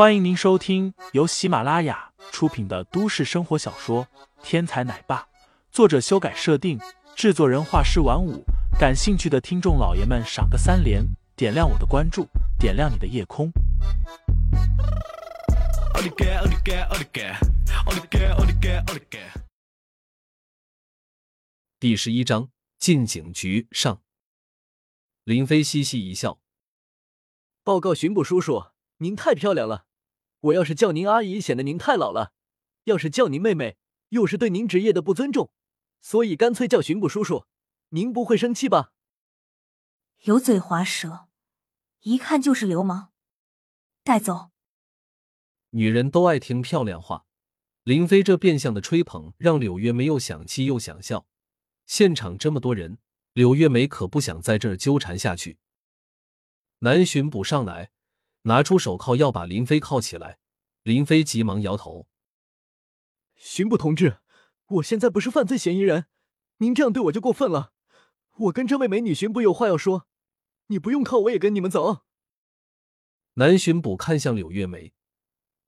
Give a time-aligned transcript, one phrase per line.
[0.00, 4.06] 欢迎您收听由喜马拉雅出品的都市生活小说
[4.42, 5.18] 《天才奶爸》，
[5.70, 6.80] 作者修改设定，
[7.14, 8.42] 制作人画师晚舞。
[8.78, 11.04] 感兴趣的听众老爷们，赏个三连，
[11.36, 12.26] 点亮我的关注，
[12.58, 13.52] 点亮你的夜空。
[21.78, 22.48] 第十一章
[22.78, 24.00] 进警局上。
[25.24, 26.38] 林飞嘻嘻一笑，
[27.62, 29.88] 报告巡捕叔叔，您太漂亮了。
[30.40, 32.32] 我要是叫您阿姨，显得您太老了；
[32.84, 33.76] 要是叫您妹妹，
[34.08, 35.52] 又是对您职业的不尊重。
[36.00, 37.44] 所以干脆叫巡捕叔叔，
[37.90, 38.92] 您不会生气吧？
[40.22, 41.28] 油嘴滑舌，
[42.00, 43.12] 一看就是流氓。
[44.02, 44.50] 带走。
[45.70, 47.26] 女人都爱听漂亮话，
[47.84, 51.26] 林飞这变相的吹捧让柳月梅又想气又想笑。
[51.86, 52.98] 现场这么多人。
[53.32, 55.58] 柳月梅可不想在这儿纠缠下去。
[56.80, 57.92] 男巡捕上来，
[58.42, 60.38] 拿出手铐要把林飞铐起来。
[60.82, 62.08] 林飞急忙摇头
[63.36, 64.20] ：“巡捕同志，
[64.66, 66.06] 我现在不是犯罪嫌疑人，
[66.58, 67.72] 您这样对我就过分了。
[68.36, 70.06] 我跟这位美女巡捕有话要说，
[70.68, 72.04] 你不用铐，我也跟你们走。”
[73.34, 74.94] 男巡捕看向柳月梅，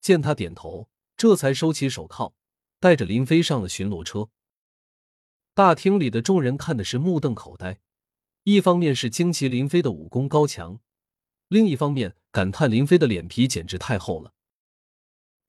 [0.00, 2.34] 见她点头，这才收起手铐，
[2.78, 4.30] 带着林飞上了巡逻车。
[5.54, 7.80] 大厅里的众人看的是目瞪口呆，
[8.44, 10.80] 一方面是惊奇林飞的武功高强，
[11.48, 14.32] 另一方面感叹林飞的脸皮简直太厚了。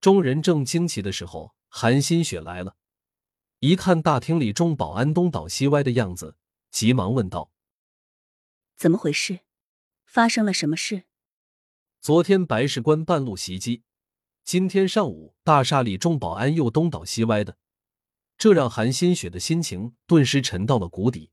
[0.00, 2.76] 众人正惊奇的时候，韩新雪来了，
[3.60, 6.36] 一看大厅里众保安东倒西歪的样子，
[6.70, 7.50] 急忙问道
[8.76, 9.40] ：“怎么回事？
[10.04, 11.04] 发生了什么事？”
[12.00, 13.82] 昨天白事官半路袭击，
[14.44, 17.56] 今天上午大厦里众保安又东倒西歪的。
[18.38, 21.30] 这让韩新雪的心情顿时沉到了谷底。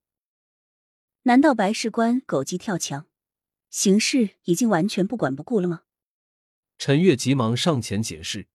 [1.23, 3.07] 难道白事官狗急跳墙，
[3.73, 5.81] 形势已经完全不管不顾了吗？
[6.77, 8.47] 陈月急忙上前解释：“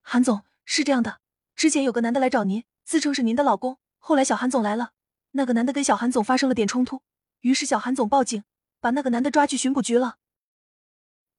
[0.00, 1.20] 韩总是这样的，
[1.54, 3.78] 之前有个男的来找您，自称是您的老公。
[3.98, 4.92] 后来小韩总来了，
[5.32, 7.02] 那个男的跟小韩总发生了点冲突，
[7.40, 8.44] 于是小韩总报警，
[8.80, 10.16] 把那个男的抓去巡捕局了。”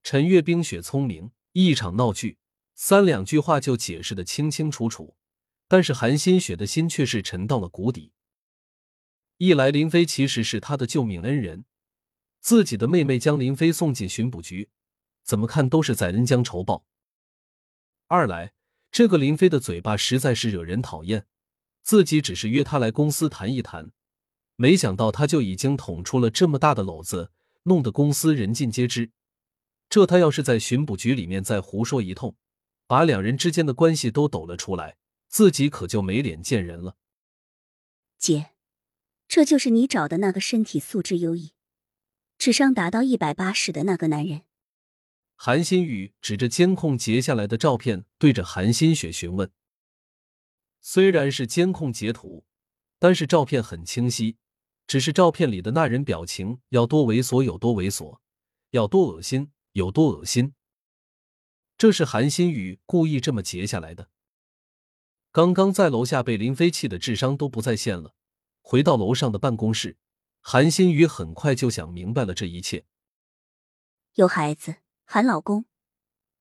[0.04, 2.38] 陈月冰雪聪明，一场闹剧，
[2.76, 5.18] 三两句话就解释的清清楚楚。
[5.68, 8.14] 但是韩新雪的心却是沉到了谷底。
[9.38, 11.66] 一来，林飞其实是他的救命恩人，
[12.40, 14.70] 自己的妹妹将林飞送进巡捕局，
[15.24, 16.86] 怎么看都是在恩将仇报；
[18.08, 18.54] 二来，
[18.92, 21.28] 这个林飞的嘴巴实在是惹人讨厌，
[21.82, 23.92] 自己只是约他来公司谈一谈，
[24.56, 27.32] 没想到他就已经捅出了这么大的篓子，
[27.64, 29.12] 弄得公司人尽皆知。
[29.90, 32.36] 这他要是在巡捕局里面再胡说一通，
[32.88, 34.98] 把两人之间的关系都抖了出来。
[35.28, 36.96] 自己可就没脸见人了。
[38.18, 38.54] 姐，
[39.28, 41.52] 这就是你找的那个身体素质优异、
[42.40, 44.44] 智商达到一百八十的那个男人。
[45.36, 49.52] 韩新宇指着监控截下来的照片，对着韩新雪询问。
[50.80, 52.46] 虽然是监控截图，
[52.98, 54.38] 但是照片很清晰。
[54.88, 58.20] 只是照片里的那人表情要多猥琐有多猥琐，
[58.72, 60.54] 要多恶心有多恶心。
[61.78, 64.10] 这是韩新宇故意这么截下来的。
[65.34, 68.16] 刚刚在楼下被林飞气的智商都不在线了，
[68.62, 69.98] 回到楼上的办公室，
[70.52, 72.84] 韩新宇很快就想明白了这一切。
[74.16, 75.66] 有孩子，韩老公，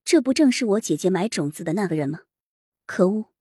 [0.03, 2.21] 这不正是我姐姐买种子的那个人吗？
[2.87, 3.35] 可恶，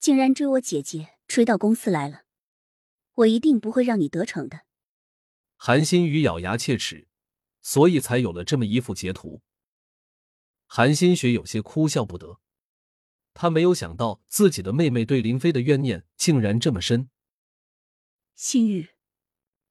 [0.00, 2.22] 竟然追我姐姐追到公司来了！
[3.18, 4.62] 我一定不会让你得逞的。
[5.54, 7.06] 韩新宇咬牙切齿，
[7.62, 9.42] 所以才有了这么一幅截图。
[10.66, 12.40] 韩新雪有些哭笑不得。
[13.32, 17.10] 他没有想到自己的妹妹对林飞的怨念竟然这么深。
[18.34, 18.88] 心雨，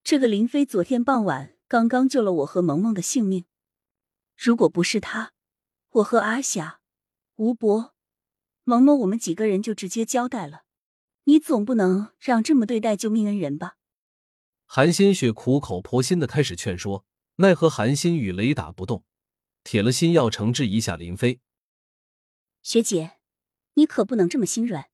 [0.10, 3.46] 这个林飞昨天傍晚刚刚救了我和萌萌的性命，
[4.36, 5.34] 如果不是他，
[5.90, 6.82] 我和阿霞、
[7.36, 7.94] 吴博、
[8.64, 10.64] 萌萌我们几个人就直接交代了。
[11.26, 13.78] 你总不能让这么对待救命恩人吧？
[14.66, 17.06] 韩新雪苦口婆心的开始劝说，
[17.36, 19.04] 奈何韩新雨雷打不动，
[19.64, 21.40] 铁了心要惩治一下林飞。
[22.64, 23.20] 学姐。
[23.76, 24.90] 你可不能这么心软。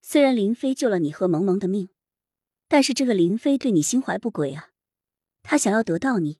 [0.00, 1.90] 虽然林飞救了你和萌萌的命，
[2.72, 4.70] 但是这个林飞对你心怀不轨啊！
[5.42, 6.38] 他想要得到你，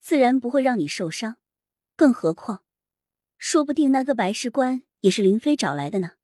[0.00, 1.36] 自然不会让你受伤。
[1.94, 2.64] 更何况，
[3.38, 6.14] 说不定那个白事官也是林飞找来的呢。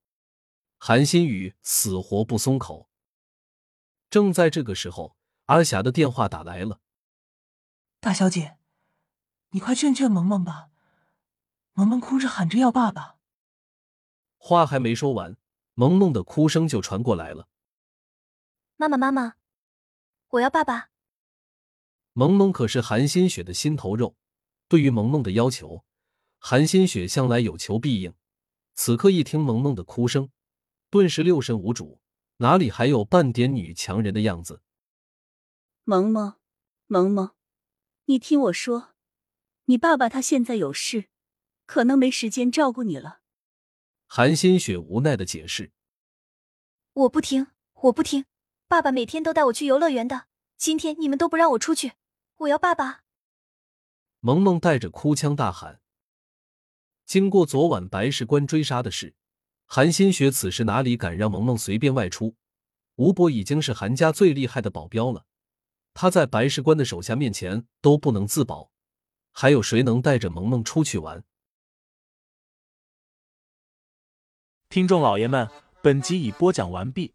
[0.79, 2.91] 韩新宇死活不松口。
[4.11, 6.81] 正在这个时候，阿霞的电话打来了
[8.03, 8.59] ：“大小姐，
[9.51, 10.71] 你快劝劝萌萌吧，
[11.75, 13.19] 萌萌哭着喊着要爸爸。”
[14.39, 15.37] 话还没说完，
[15.75, 17.47] 萌萌的哭声就传过来了。
[18.79, 19.37] 妈妈，妈妈，
[20.29, 20.91] 我要爸爸。
[22.13, 24.17] 萌萌可是韩新雪的心头肉，
[24.69, 25.83] 对于萌萌的要求，
[26.39, 28.13] 韩新雪向来有求必应，
[28.75, 30.31] 此刻一听萌萌的哭声，
[30.91, 32.01] 顿时六神无主，
[32.37, 34.61] 哪里还有半点女强人的样子？
[35.85, 36.35] 萌萌，
[36.87, 37.31] 萌萌，
[38.05, 38.95] 你听我说，
[39.65, 41.09] 你爸爸他现在有事，
[41.65, 43.21] 可能没时间照顾你了。
[44.07, 45.73] 韩新雪无奈的解释
[46.93, 48.27] ：“我不听，我不听，
[48.69, 50.27] 爸爸每天都带我去游乐园的，
[50.57, 51.93] 今天你们都不让我出去，
[52.39, 53.03] 我要爸爸。”
[54.19, 55.81] 萌萌带着哭腔大喊。
[57.05, 59.15] 经过昨晚白石关追杀的事，
[59.67, 62.35] 韩新雪此时哪里敢让萌萌随便外出？
[62.97, 65.27] 吴伯已经是韩家最厉害的保镖了，
[65.95, 68.73] 他在白石关的手下面前都不能自保，
[69.31, 71.23] 还有谁能带着萌萌出去玩？
[74.69, 75.49] 听众老爷们，
[75.81, 77.15] 本集已播讲完毕，